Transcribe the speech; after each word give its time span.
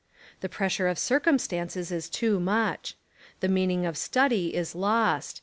The 0.39 0.49
pressure 0.49 0.87
of 0.87 0.97
cir 0.97 1.19
cumstances 1.19 1.91
is 1.91 2.09
too 2.09 2.39
much. 2.39 2.95
The 3.39 3.47
meaning 3.47 3.85
of 3.85 3.95
study 3.95 4.55
is 4.55 4.73
lost. 4.73 5.39